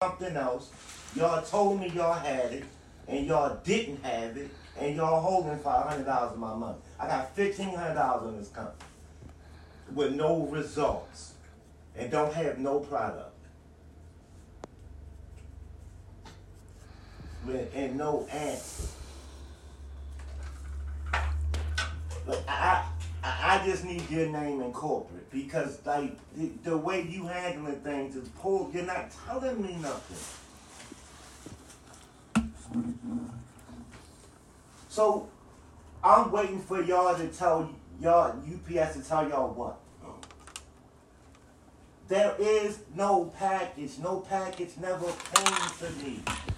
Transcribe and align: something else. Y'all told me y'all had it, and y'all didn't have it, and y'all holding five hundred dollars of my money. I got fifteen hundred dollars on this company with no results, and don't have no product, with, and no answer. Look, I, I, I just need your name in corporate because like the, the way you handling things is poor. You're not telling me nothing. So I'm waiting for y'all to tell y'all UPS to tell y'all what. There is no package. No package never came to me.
something 0.00 0.36
else. 0.36 0.70
Y'all 1.16 1.42
told 1.42 1.80
me 1.80 1.88
y'all 1.88 2.12
had 2.12 2.52
it, 2.52 2.62
and 3.08 3.26
y'all 3.26 3.58
didn't 3.64 4.00
have 4.04 4.36
it, 4.36 4.48
and 4.78 4.94
y'all 4.94 5.20
holding 5.20 5.58
five 5.58 5.88
hundred 5.88 6.04
dollars 6.04 6.34
of 6.34 6.38
my 6.38 6.54
money. 6.54 6.78
I 7.00 7.08
got 7.08 7.34
fifteen 7.34 7.74
hundred 7.74 7.94
dollars 7.94 8.28
on 8.28 8.36
this 8.38 8.48
company 8.48 8.76
with 9.92 10.14
no 10.14 10.42
results, 10.42 11.32
and 11.96 12.12
don't 12.12 12.32
have 12.32 12.58
no 12.58 12.78
product, 12.78 13.34
with, 17.44 17.68
and 17.74 17.96
no 17.96 18.24
answer. 18.30 18.86
Look, 22.24 22.44
I, 22.46 22.84
I, 23.22 23.60
I 23.60 23.66
just 23.66 23.84
need 23.84 24.08
your 24.10 24.28
name 24.28 24.60
in 24.60 24.72
corporate 24.72 25.30
because 25.30 25.84
like 25.84 26.16
the, 26.36 26.50
the 26.62 26.76
way 26.76 27.02
you 27.02 27.26
handling 27.26 27.80
things 27.80 28.16
is 28.16 28.28
poor. 28.38 28.70
You're 28.72 28.84
not 28.84 29.10
telling 29.26 29.62
me 29.62 29.76
nothing. 29.80 30.16
So 34.88 35.28
I'm 36.02 36.30
waiting 36.30 36.60
for 36.60 36.82
y'all 36.82 37.16
to 37.16 37.28
tell 37.28 37.70
y'all 38.00 38.30
UPS 38.30 38.96
to 38.96 39.02
tell 39.02 39.28
y'all 39.28 39.52
what. 39.52 39.78
There 42.08 42.34
is 42.38 42.78
no 42.94 43.26
package. 43.38 43.98
No 43.98 44.20
package 44.20 44.70
never 44.80 45.04
came 45.34 45.68
to 45.78 45.90
me. 46.04 46.20